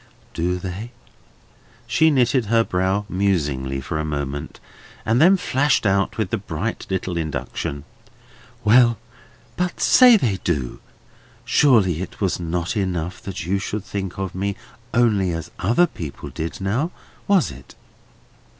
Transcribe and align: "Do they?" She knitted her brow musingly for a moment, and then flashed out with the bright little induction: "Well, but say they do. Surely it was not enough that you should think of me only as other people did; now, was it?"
"Do 0.33 0.57
they?" 0.57 0.91
She 1.85 2.09
knitted 2.09 2.45
her 2.45 2.63
brow 2.63 3.05
musingly 3.07 3.79
for 3.81 3.99
a 3.99 4.03
moment, 4.03 4.59
and 5.05 5.21
then 5.21 5.37
flashed 5.37 5.85
out 5.85 6.17
with 6.17 6.31
the 6.31 6.39
bright 6.39 6.87
little 6.89 7.17
induction: 7.17 7.83
"Well, 8.65 8.97
but 9.57 9.79
say 9.79 10.17
they 10.17 10.37
do. 10.37 10.79
Surely 11.45 12.01
it 12.01 12.19
was 12.19 12.39
not 12.39 12.75
enough 12.75 13.21
that 13.21 13.45
you 13.45 13.59
should 13.59 13.83
think 13.83 14.17
of 14.17 14.33
me 14.33 14.55
only 14.91 15.29
as 15.33 15.51
other 15.59 15.85
people 15.85 16.29
did; 16.31 16.59
now, 16.59 16.89
was 17.27 17.51
it?" 17.51 17.75